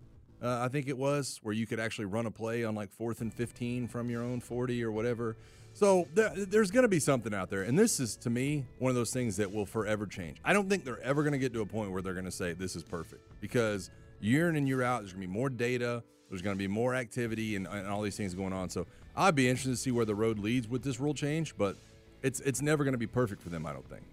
[0.41, 3.22] Uh, I think it was where you could actually run a play on like fourth
[3.22, 5.38] and fifteen from your own forty or whatever.
[5.76, 8.89] So there, there's going to be something out there, and this is to me one
[8.89, 10.38] of those things that will forever change.
[10.43, 12.32] I don't think they're ever going to get to a point where they're going to
[12.32, 15.50] say this is perfect because year in and year out, there's going to be more
[15.50, 18.69] data, there's going to be more activity, and, and all these things going on.
[18.69, 21.76] So I'd be interested to see where the road leads with this rule change, but
[22.21, 23.65] it's it's never going to be perfect for them.
[23.65, 24.04] I don't think.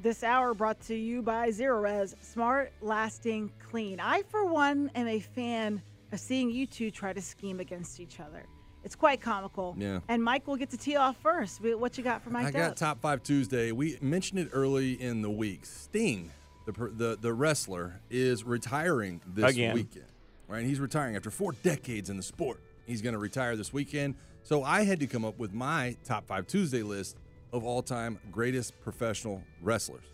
[0.00, 4.00] This hour brought to you by Zerorez, smart, lasting, clean.
[4.00, 8.18] I, for one, am a fan of seeing you two try to scheme against each
[8.18, 8.44] other.
[8.84, 9.76] It's quite comical.
[9.78, 10.00] Yeah.
[10.08, 11.60] And Mike will get to tee off first.
[11.62, 12.46] What you got for Mike?
[12.46, 13.70] I got top five Tuesday.
[13.70, 15.64] We mentioned it early in the week.
[15.64, 16.32] Sting,
[16.66, 19.74] the the the wrestler, is retiring this Again.
[19.74, 20.06] weekend.
[20.48, 22.60] Right, he's retiring after four decades in the sport.
[22.92, 24.16] He's going to retire this weekend.
[24.42, 27.16] So I had to come up with my top five Tuesday list
[27.50, 30.04] of all time greatest professional wrestlers.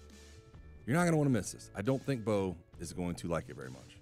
[0.87, 1.73] You're not going to want to miss this.
[1.75, 3.97] I don't think Beau is going to like it very much.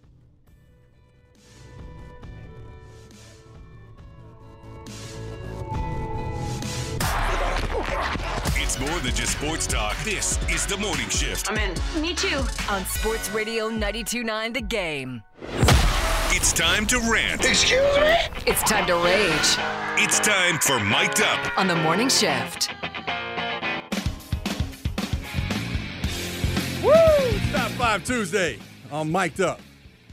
[8.58, 9.96] It's more than just sports talk.
[10.04, 11.50] This is the morning shift.
[11.50, 12.02] I'm in.
[12.02, 12.44] Me too.
[12.68, 15.22] On Sports Radio 92.9 The Game.
[16.30, 17.44] It's time to rant.
[17.44, 18.14] Excuse me?
[18.46, 19.56] It's time to rage
[19.98, 21.58] It's time for Mike'd Up.
[21.58, 22.70] on the morning shift.
[26.82, 26.92] Woo!
[27.52, 28.58] Top five Tuesday
[28.90, 29.60] on Mike'd Up.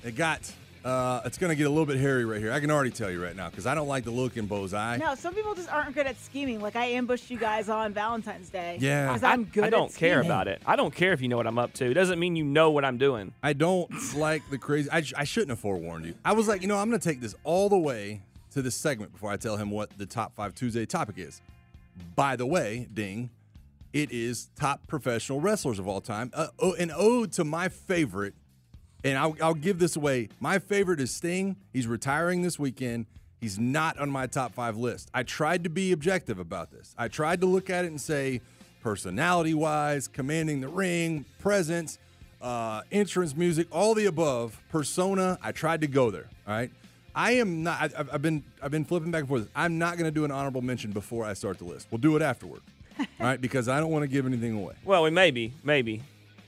[0.04, 0.39] It got,
[0.84, 2.52] uh, it's going to get a little bit hairy right here.
[2.52, 4.74] I can already tell you right now because I don't like the look in Beau's
[4.74, 4.98] eye.
[4.98, 6.60] No, some people just aren't good at scheming.
[6.60, 8.78] Like I ambushed you guys on Valentine's Day.
[8.82, 9.08] Yeah.
[9.08, 9.63] because I- I'm good.
[9.63, 10.28] I don't at care scheming.
[10.32, 10.62] about it.
[10.65, 11.86] I don't care if you know what I'm up to.
[11.89, 13.34] It doesn't mean you know what I'm doing.
[13.41, 14.89] I don't like the crazy.
[14.91, 16.15] I, sh- I shouldn't have forewarned you.
[16.26, 18.76] I was like, you know, I'm going to take this all the way to this
[18.76, 21.41] segment before I tell him what the top five Tuesday topic is.
[22.15, 23.30] By the way, ding,
[23.93, 26.32] it is top professional wrestlers of all time.
[26.34, 28.34] Uh, oh, an ode to my favorite,
[29.03, 30.29] and I'll, I'll give this away.
[30.39, 31.55] My favorite is Sting.
[31.71, 33.05] He's retiring this weekend.
[33.41, 35.09] He's not on my top five list.
[35.13, 36.95] I tried to be objective about this.
[36.97, 38.41] I tried to look at it and say,
[38.81, 41.99] personality wise, commanding the ring, presence,
[42.41, 45.37] uh, entrance music, all the above, persona.
[45.41, 46.29] I tried to go there.
[46.47, 46.71] All right.
[47.15, 47.81] I am not.
[47.81, 48.43] I've, I've been.
[48.61, 49.47] I've been flipping back and forth.
[49.55, 51.87] I'm not going to do an honorable mention before I start the list.
[51.91, 52.61] We'll do it afterward.
[52.99, 54.73] all right, because I don't want to give anything away.
[54.83, 56.01] Well, we maybe, maybe.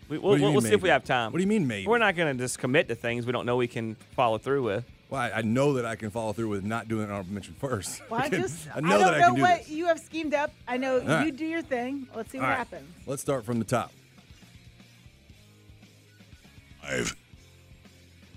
[0.07, 1.31] We, we'll What do you we'll, we'll see if we have time.
[1.31, 1.87] What do you mean maybe?
[1.87, 4.63] We're not going to just commit to things we don't know we can follow through
[4.63, 4.85] with.
[5.09, 7.55] Well, I, I know that I can follow through with not doing an honorable mention
[7.55, 8.01] first.
[8.09, 9.69] Well, I I, can- just I know don't that I know can do what this.
[9.69, 10.51] you have schemed up.
[10.67, 11.35] I know you right.
[11.35, 12.07] do your thing.
[12.15, 12.89] Let's see All what right, happens.
[13.05, 13.91] Let's start from the top.
[16.81, 17.15] Five.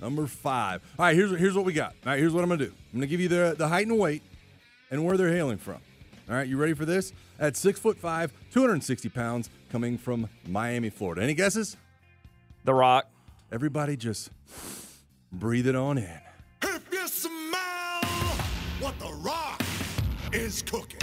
[0.00, 0.82] Number five.
[0.98, 1.94] All right, here's here's what we got.
[2.06, 2.72] All right, here's what I'm gonna do.
[2.92, 4.22] I'm gonna give you the the height and weight
[4.90, 5.78] and where they're hailing from.
[6.30, 7.12] All right, you ready for this?
[7.40, 11.22] At six foot five, 260 pounds, coming from Miami, Florida.
[11.22, 11.76] Any guesses?
[12.64, 13.06] The Rock.
[13.52, 14.30] Everybody just
[15.32, 16.20] breathe it on in.
[16.62, 18.02] If you smell
[18.80, 19.62] what the rock
[20.32, 20.98] is cooking.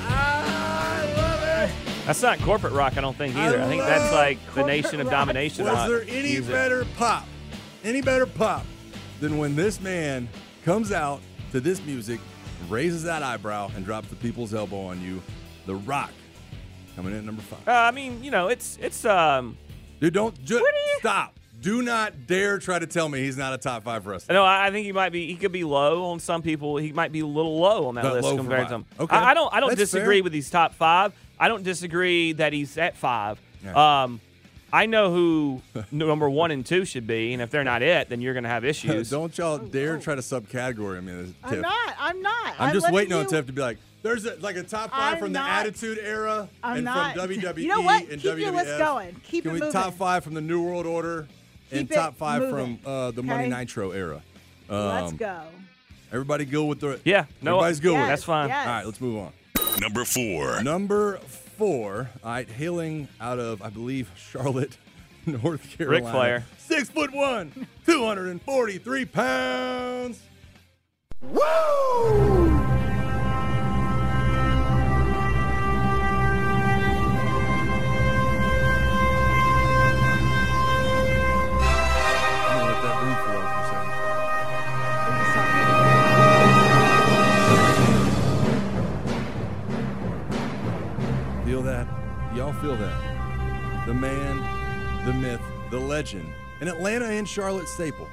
[0.00, 2.06] I love it.
[2.06, 3.60] That's not corporate rock, I don't think either.
[3.60, 5.12] I, think that's like the Nation of rock.
[5.12, 5.64] Domination.
[5.64, 6.52] Was rock there any music.
[6.52, 7.26] better pop,
[7.82, 8.66] any better pop
[9.18, 10.28] than when this man
[10.64, 11.20] comes out
[11.52, 12.20] to this music,
[12.68, 15.22] raises that eyebrow, and drops the people's elbow on you?
[15.66, 16.12] The Rock
[16.94, 17.66] coming in at number five.
[17.66, 19.56] Uh, I mean, you know, it's it's um.
[20.00, 20.64] Dude, don't ju-
[20.98, 21.34] stop.
[21.60, 24.34] Do not dare try to tell me he's not a top five wrestler.
[24.34, 25.26] No, I I think he might be.
[25.26, 26.76] He could be low on some people.
[26.76, 28.84] He might be a little low on that list compared to him.
[29.00, 29.16] Okay.
[29.16, 29.52] I, I don't.
[29.52, 30.24] I don't That's disagree fair.
[30.24, 31.12] with these top five.
[31.40, 33.40] I don't disagree that he's at five.
[33.64, 34.02] Yeah.
[34.04, 34.20] Um,
[34.72, 38.20] I know who number one and two should be, and if they're not it, then
[38.20, 39.10] you're going to have issues.
[39.10, 41.12] don't y'all dare try to subcategory me.
[41.22, 41.34] Tiff.
[41.44, 41.94] I'm not.
[41.98, 42.54] I'm not.
[42.58, 44.90] I'm just letting waiting on you- Tiff to be like, there's a, like a top
[44.90, 47.14] 5 I'm from the Attitude Era I'm and not.
[47.16, 48.08] from WWE You know what?
[48.08, 48.40] and Keep WWF.
[48.40, 49.16] your list going.
[49.24, 49.72] Keep Can it we moving.
[49.72, 51.26] top five from the New World Order
[51.72, 53.50] and Keep it top five moving, from uh, the Money okay?
[53.58, 54.22] Nitro era?
[54.68, 55.40] Let's Um, go.
[56.12, 58.10] Everybody go with the Yeah, no, everybody's good with Yes, it.
[58.10, 58.48] that's fine.
[58.48, 58.66] yes.
[58.66, 59.32] All right, let's move on.
[59.80, 60.62] Number four.
[60.62, 64.76] Number four, all right, hailing out of I believe Charlotte,
[65.26, 66.10] North Carolina.
[66.10, 66.44] Flair.
[66.58, 70.20] Six foot one, two hundred and forty-three pounds.
[71.22, 71.36] I'm
[96.06, 98.06] legend, an Atlanta and Charlotte staple.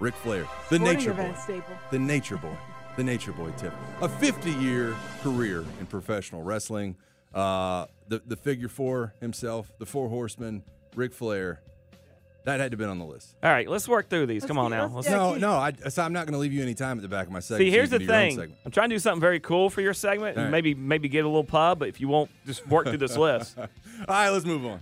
[0.00, 1.78] Ric Flair, the Sporting Nature Boy, staple.
[1.92, 2.56] the Nature Boy,
[2.96, 3.72] the Nature Boy tip.
[4.02, 6.96] A 50-year career in professional wrestling.
[7.32, 10.62] Uh, the the figure four himself, the Four Horsemen,
[10.96, 11.60] Ric Flair.
[12.44, 13.34] That had to have been on the list.
[13.42, 14.42] All right, let's work through these.
[14.42, 14.82] Let's Come on now.
[14.84, 17.02] let's- Let's- No, no, I, so I'm not going to leave you any time at
[17.02, 17.66] the back of my segment.
[17.66, 18.56] See, here's can the do your own thing.
[18.64, 20.62] I'm trying to do something very cool for your segment, All and right.
[20.62, 21.78] maybe maybe get a little pub.
[21.80, 23.56] But if you won't, just work through this list.
[23.58, 23.66] All
[24.08, 24.80] right, let's move on.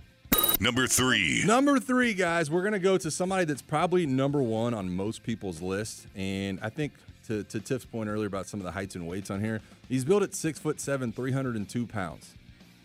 [0.59, 1.43] Number three.
[1.45, 5.21] Number three, guys, we're going to go to somebody that's probably number one on most
[5.23, 6.07] people's list.
[6.15, 6.93] And I think
[7.27, 10.05] to, to Tiff's point earlier about some of the heights and weights on here, he's
[10.05, 12.33] built at six foot seven, 302 pounds.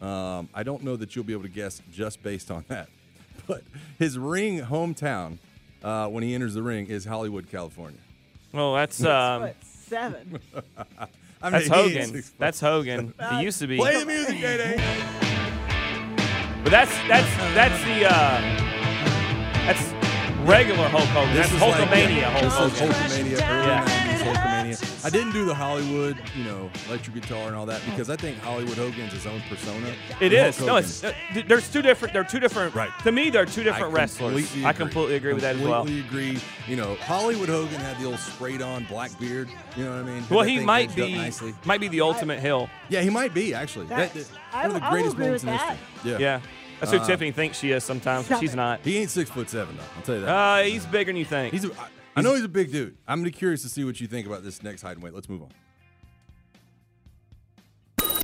[0.02, 2.88] Um, I don't know that you'll be able to guess just based on that.
[3.46, 3.62] But
[3.98, 5.38] his ring hometown,
[5.82, 7.98] uh, when he enters the ring, is Hollywood, California.
[8.52, 10.38] Well, that's um, Foot seven.
[11.42, 12.24] I that's mean, he is Hogan.
[12.38, 13.14] That's Hogan.
[13.30, 13.78] He used to be.
[13.78, 15.29] Play the music, Day Day.
[16.62, 18.40] But that's that's that's the uh,
[19.66, 19.82] that's
[20.46, 21.34] regular Hulk Hogan.
[21.34, 22.94] This that's is like- Hulkamania yeah, Hulk this is Hogan.
[22.94, 23.84] Hulkamania, early Yeah.
[23.84, 24.49] 90s Hulkamania.
[25.04, 28.38] I didn't do the Hollywood, you know, electric guitar and all that because I think
[28.38, 29.86] Hollywood Hogan's his own persona.
[30.20, 30.56] It and is.
[30.58, 32.12] Hulk No, it's uh, th- there's two different.
[32.14, 32.74] They're two different.
[32.74, 32.90] Right.
[33.04, 34.32] To me, they're two different I wrestlers.
[34.34, 35.84] completely I completely agree with that as well.
[35.84, 36.38] Completely agree.
[36.68, 39.48] You know, Hollywood Hogan had the old sprayed on black beard.
[39.76, 40.24] You know what I mean?
[40.28, 41.54] Well, That he thing might edged up be nicely.
[41.64, 42.68] might be the ultimate hill.
[42.88, 43.86] Yeah, he might be actually.
[43.86, 45.76] That- That- that- I one of the I will greatest agree moments in that.
[45.76, 46.10] history.
[46.12, 46.18] Yeah.
[46.18, 46.40] Yeah.
[46.80, 48.56] That's who Uh, Tiffany thinks she is sometimes, but Stop she's it.
[48.56, 48.80] not.
[48.82, 49.82] He ain't six foot seven though.
[49.96, 50.28] I'll tell you that.
[50.30, 51.52] Uh, he's bigger than you think.
[51.52, 52.96] He's a, I, I know he's a big dude.
[53.06, 55.14] I'm really curious to see what you think about this next height and weight.
[55.14, 55.50] Let's move on.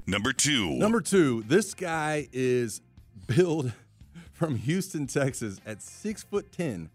[0.07, 0.71] Number two.
[0.71, 2.81] Number two, this guy is
[3.27, 3.73] billed
[4.33, 6.91] from Houston, Texas at six foot ten,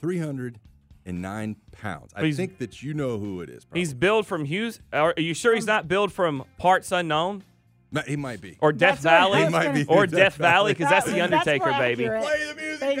[0.00, 0.60] three hundred
[1.06, 2.12] and nine pounds.
[2.16, 3.64] I He's- think that you know who it is.
[3.64, 3.80] Probably.
[3.80, 4.80] He's billed from Hughes.
[4.92, 7.42] Are you sure he's not billed from parts unknown
[8.08, 8.56] he might be.
[8.60, 9.44] or Death That's Valley?
[9.44, 9.84] He might be.
[9.86, 10.74] Or Death Death Valley Valley.
[10.74, 12.06] because that's the That- that's Undertaker, baby.
[12.06, 12.98] Play the music, Thank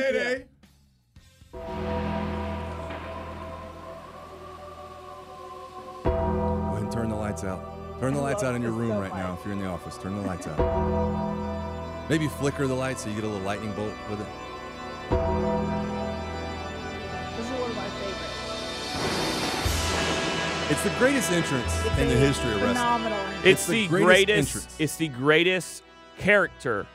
[1.58, 1.93] you.
[7.34, 7.98] Lights out.
[8.00, 9.98] Turn the lights out in your room right now if you're in the office.
[9.98, 12.08] Turn the lights out.
[12.08, 14.26] Maybe flicker the lights so you get a little lightning bolt with it.
[17.36, 18.30] This is one of my favorites.
[20.70, 22.74] It's the greatest entrance It's in the history of wrestling.
[22.76, 23.18] Phenomenal.
[23.38, 24.54] It's, It's the, the greatest greatest.
[24.56, 24.76] entrance.
[24.78, 25.82] It's the greatest
[26.18, 26.86] character.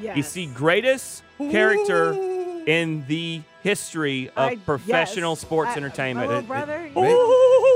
[0.00, 0.16] Yes.
[0.18, 2.12] It's the greatest character
[2.66, 5.40] in the history of I- professional yes.
[5.40, 6.30] sports I- entertainment.
[6.30, 6.90] Oh, It- it- brother.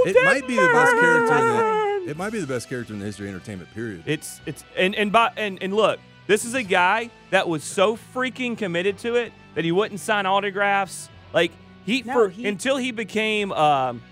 [0.07, 1.35] It, Ooh, might be the best character.
[1.37, 3.73] In the, it might be the best character in the history of entertainment.
[3.75, 4.03] Period.
[4.07, 7.97] It's it's and and by and, and look, this is a guy that was so
[8.15, 11.09] freaking committed to it that he wouldn't sign autographs.
[11.35, 11.53] Like
[11.85, 14.03] he No, for he- until he became um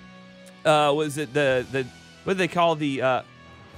[0.65, 1.85] uh was it the the
[2.25, 3.23] what do they call the uh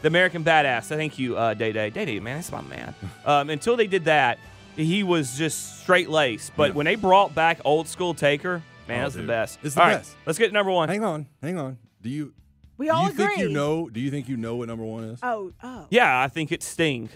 [0.03, 0.91] the American Badass?
[0.93, 1.91] I thank you, uh Day Day.
[1.91, 2.95] Day Day, man, that's my man.
[3.25, 4.39] um until they did that,
[4.77, 6.53] he was just straight laced.
[6.57, 6.75] But Yeah.
[6.77, 9.29] when they brought back old school Taker, man, Oh, that's the dude.
[9.29, 9.59] best.
[9.63, 10.17] It's the All right, best.
[10.27, 10.89] let's get to number one.
[10.89, 11.79] hang on, hang on.
[12.03, 12.33] Do you?
[12.79, 13.27] We do all you agree.
[13.27, 13.89] think you know?
[13.89, 15.19] Do you think you know what number one is?
[15.23, 15.87] Oh, oh.
[15.91, 17.11] Yeah, I think it's Sting.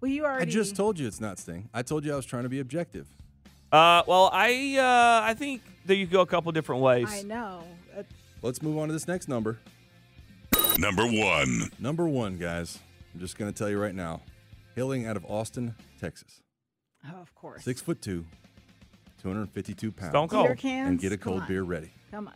[0.00, 0.42] Well, you already.
[0.42, 1.68] I just told you it's not Sting.
[1.74, 3.06] I told you I was trying to be objective.
[3.70, 7.08] Uh, well, I uh, I think that you could go a couple different ways.
[7.10, 7.64] I know.
[7.96, 8.02] Uh,
[8.42, 9.58] Let's move on to this next number.
[10.78, 11.70] Number one.
[11.78, 12.78] Number one, guys.
[13.12, 14.20] I'm just going to tell you right now.
[14.74, 16.40] Hailing out of Austin, Texas.
[17.06, 17.62] oh, of course.
[17.64, 18.24] Six foot two,
[19.22, 20.10] 252 pounds.
[20.10, 20.46] Stone Cold.
[20.48, 20.88] Beer cans.
[20.90, 21.90] And get a cold beer ready.
[22.10, 22.34] Come on.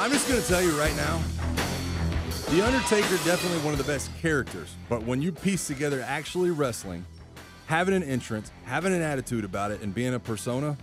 [0.00, 1.20] I'm just going to tell you right now.
[2.48, 7.04] The Undertaker definitely one of the best characters, but when you piece together actually wrestling,
[7.66, 10.78] having an entrance, having an attitude about it, and being a persona,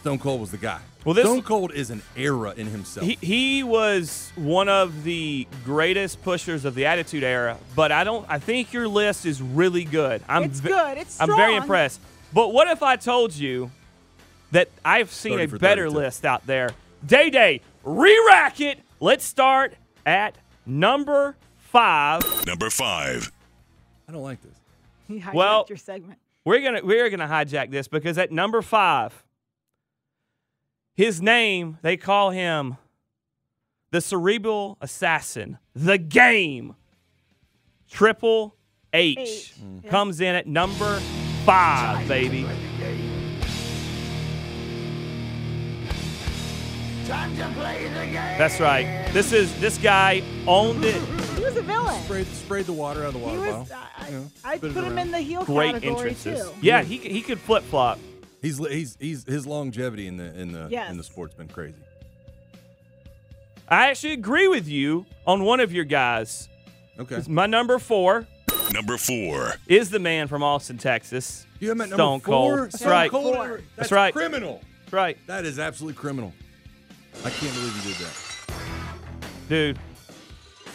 [0.00, 0.80] Stone Cold was the guy.
[1.06, 3.06] Well, this- Stone Cold is an era in himself.
[3.06, 8.26] He, he was one of the greatest pushers of the Attitude Era, but I don't.
[8.28, 10.22] I think your list is really good.
[10.28, 10.98] I'm It's ve- good.
[10.98, 11.30] It's strong.
[11.30, 12.02] I'm very impressed.
[12.34, 13.70] But what if I told you
[14.50, 15.88] that I've seen a better 32.
[15.88, 16.68] list out there?
[17.04, 18.80] Day Day, re-rack it.
[19.00, 19.74] Let's start
[20.06, 22.22] at number five.
[22.46, 23.30] Number five.
[24.08, 24.56] I don't like this.
[25.08, 26.18] You hijacked Well- your segment.
[26.44, 29.24] We're gonna we're gonna hijack this because at number five,
[30.94, 32.76] his name they call him
[33.90, 36.74] the cerebral assassin, the game.
[37.90, 38.56] Triple
[38.92, 39.54] H, H,
[39.88, 40.98] comes in at number
[41.46, 42.44] five, baby.
[47.08, 49.08] That's right.
[49.12, 51.00] This is this guy owned it.
[51.36, 52.02] He was a villain.
[52.04, 53.68] Sprayed, sprayed the water out of the He water was.
[53.68, 53.76] bottle.
[53.98, 54.98] I, You know, I'd spit it put him around.
[55.06, 56.48] in the heel Great category entrances.
[56.50, 56.54] too.
[56.62, 57.98] Yeah, he he could flip flop.
[58.42, 61.06] He's he's he's his longevity in the in the in the Yes.
[61.06, 61.78] sport's been crazy.
[63.68, 66.48] I actually agree with you on one of your guys.
[66.98, 67.16] Okay.
[67.16, 68.26] It's my number four
[68.72, 69.54] Number four.
[69.66, 71.46] is the man from Austin, Texas.
[71.60, 72.56] You have him at Stone number four.
[72.56, 72.64] Cold.
[72.70, 73.10] That's Stone right.
[73.10, 73.34] Cold?
[73.34, 73.48] Four.
[73.48, 74.12] That's, That's right.
[74.14, 74.60] Criminal.
[74.84, 76.32] That's right, That is absolutely criminal.
[77.22, 78.14] I can't believe you did that.
[79.48, 79.78] dude.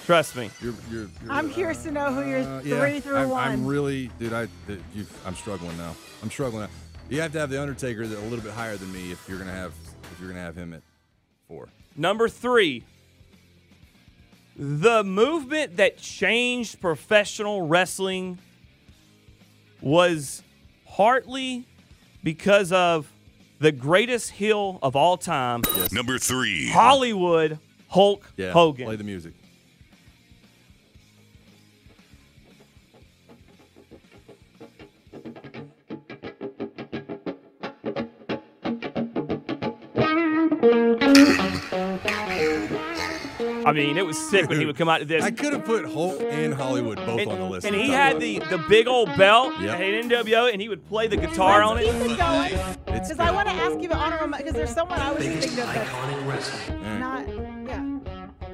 [0.05, 0.49] Trust me.
[0.59, 3.47] You're, you're, you're, I'm curious to know who your uh, yeah, three through I'm, one.
[3.47, 4.33] I'm really, dude.
[4.33, 5.95] I, th- you, I'm struggling now.
[6.23, 6.69] I'm struggling now.
[7.09, 9.37] You have to have the Undertaker that a little bit higher than me if you're
[9.37, 9.73] gonna have
[10.11, 10.81] if you're gonna have him at
[11.47, 11.69] four.
[11.95, 12.83] Number three,
[14.55, 18.39] the movement that changed professional wrestling
[19.81, 20.43] was
[20.85, 21.65] partly
[22.23, 23.11] because of
[23.59, 26.69] the greatest heel of all time, Number three.
[26.69, 28.51] Hollywood Hulk Yeah.
[28.51, 28.85] Hogan.
[28.85, 29.33] Play the music.
[43.65, 45.23] I mean, it was sick when he would come out to this.
[45.23, 47.65] I could have put Hulk and Hollywood both and, on the list.
[47.65, 49.79] and he had the, the big old belt Yep.
[49.79, 51.85] at NWO, and he would play the guitar on it.
[51.85, 52.11] Keep it.
[52.11, 52.53] it going.
[52.95, 55.49] It's Because I want to ask you about honorable because there's someone I was thinking
[55.59, 56.97] of that's Yeah.
[56.99, 57.58] not.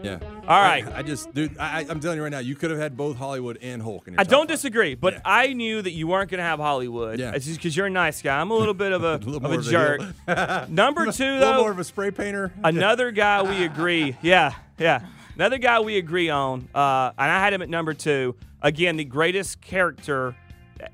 [0.05, 0.19] Yeah.
[0.21, 0.39] Yeah.
[0.47, 0.85] All right.
[0.87, 2.95] I, I just, dude, I, I- I'm telling you right now, you could have had
[2.95, 4.55] both Hollywood and Hulk in your I don't five.
[4.55, 7.19] disagree, but I knew that you weren't going to have Hollywood.
[7.19, 7.31] Yeah.
[7.33, 8.39] It's just because you're a nice guy.
[8.39, 10.01] I'm a little bit of a, little of more a of a jerk.
[10.01, 10.65] heel.
[10.69, 12.53] Number A two, little though, more of a spray painter.
[12.63, 14.15] another guy we agree.
[14.21, 15.05] Yeah, yeah.
[15.35, 18.35] Another guy we agree on, uh, and I had him at number two.
[18.61, 20.35] Again, the greatest character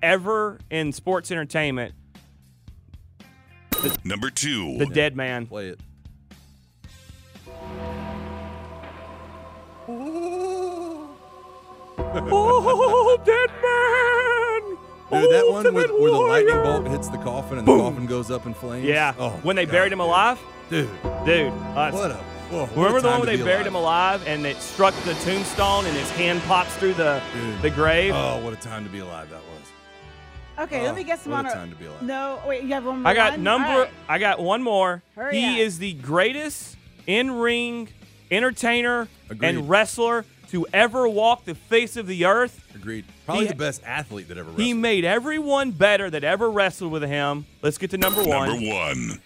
[0.02, 1.94] ever in sports entertainment,
[4.04, 4.78] Number two.
[4.78, 5.46] the Dead Man.
[5.48, 5.80] Play it.
[12.14, 15.22] Oh, Dead Man!
[15.22, 17.78] Dude, that one with, where the lightning bolt hits the coffin and Boom.
[17.80, 18.86] the coffin goes up in flames.
[18.86, 19.14] Yeah.
[19.20, 19.72] Oh, when they God.
[19.74, 20.40] buried him alive,
[20.70, 20.90] Dude,
[21.26, 21.52] dude.
[21.52, 22.16] uh, what a.
[22.16, 23.68] whoa, what a Remember the one where they buried alive.
[23.68, 27.62] him alive and it struck the tombstone and his hand pops through the Dude.
[27.62, 28.14] the grave?
[28.16, 30.66] Oh, what a time to be alive that was.
[30.68, 31.56] Okay, Oh, let me get some what a honor.
[31.56, 32.02] time to be alive.
[32.04, 33.12] No, wait, you have one more.
[33.12, 33.44] I got one?
[33.44, 33.68] number.
[33.70, 33.90] All right.
[34.08, 35.04] I got one more.
[35.16, 35.60] Hurry he up.
[35.60, 37.90] is the greatest in-ring
[38.30, 39.50] entertainer Agreed.
[39.50, 42.64] and wrestler to ever walk the face of the earth.
[42.76, 43.06] Agreed.
[43.26, 44.66] Probably He- the best athlete that ever wrestled.
[44.66, 47.46] He made everyone better that ever wrestled with him.
[47.62, 48.50] Let's get to number one.
[48.50, 49.22] Number one.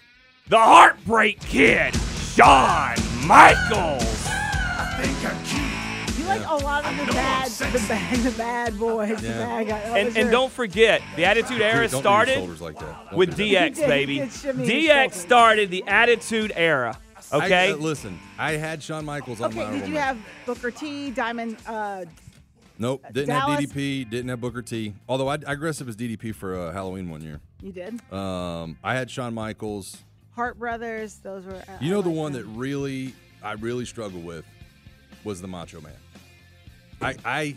[0.48, 1.96] The Heartbreak Kid,
[2.36, 2.96] Shawn
[3.26, 4.28] Michaels.
[4.28, 6.20] I think I keep.
[6.20, 9.84] You like a lot of the bad, the bad, the bad boys, the bad guys.
[9.84, 13.14] That And, was and don't forget, the Attitude Era don't started like that.
[13.16, 13.36] With.
[13.38, 14.20] DX, did- baby.
[14.20, 16.98] did shimmy his DX started the Attitude Era.
[17.34, 17.70] Okay.
[17.70, 21.12] I, uh, listen, I had Shawn Michaels on my Okay, did you have Booker T,
[21.12, 21.58] Diamond?
[21.68, 22.06] Uh,
[22.78, 23.60] Nope, didn't Dallas?
[23.62, 24.94] have DDP, didn't have Booker T.
[25.08, 27.40] Although I, I dressed up as DDP for uh, Halloween one year.
[27.62, 28.00] you did.
[28.12, 29.98] Um, I had Shawn Michaels.
[30.36, 31.16] Hart Brothers.
[31.24, 31.54] Those were.
[31.56, 34.44] uh, You I know the like one that really I really struggled with
[35.24, 35.94] was the Macho Man.
[37.02, 37.56] I I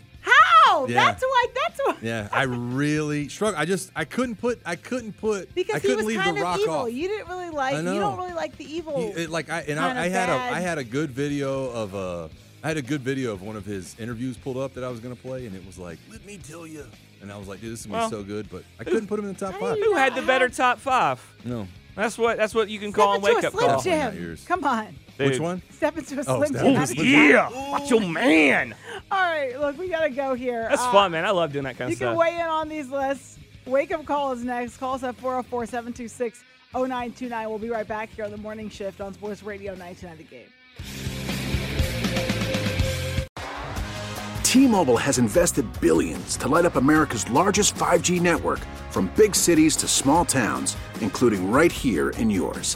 [0.69, 0.85] How?
[0.87, 1.05] Yeah.
[1.05, 1.45] That's why.
[1.55, 1.95] That's why.
[2.01, 3.59] yeah I really struggled.
[3.61, 6.37] I just I couldn't put I couldn't put Because I he couldn't was leave kind
[6.37, 6.73] the of Rock evil.
[6.75, 6.91] off.
[6.93, 7.75] You didn't really like.
[7.77, 8.97] You don't really like the evil.
[9.13, 10.53] He- it- like I and I, I had a bad.
[10.53, 12.29] I had a good video of a
[12.63, 14.99] I had a good video of one of his interviews pulled up that I was
[14.99, 16.85] gonna play and it was like let me tell you
[17.21, 19.07] and I was like dude this is gonna Well, be so good but I couldn't
[19.07, 19.77] put him in the top five.
[19.77, 21.19] you Who had the better top five?
[21.45, 22.37] No, That's what.
[22.37, 23.81] That's what you can Step call a wake a up call.
[23.81, 24.13] Jim.
[24.13, 24.37] Jim.
[24.45, 24.95] Come on.
[25.17, 25.61] which one?
[25.71, 26.67] Step into a Oh, Slim step Jim.
[26.67, 27.29] into a That's Slim the Jim.
[27.31, 28.75] Yeah, watch your man.
[29.11, 30.67] All right, look, we gotta go here.
[30.69, 31.25] That's Uh, fun, man.
[31.25, 32.05] I love doing that kind of stuff.
[32.05, 33.37] You can weigh in on these lists.
[33.65, 34.77] Wake up call is next.
[34.77, 36.43] Call us at 404 726
[36.73, 37.49] 0929.
[37.49, 40.45] We'll be right back here on the morning shift on Sports Radio 929 The Game.
[44.43, 49.87] T-Mobile has invested billions to light up America's largest 5G network from big cities to
[49.87, 52.75] small towns, including right here in yours.